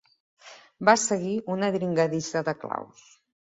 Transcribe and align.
Va 0.89 0.95
seguir 1.01 1.35
una 1.57 1.71
dringadissa 1.77 2.45
de 2.51 2.59
claus. 2.65 3.07